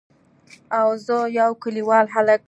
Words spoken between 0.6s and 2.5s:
او زه يو کليوال هلک.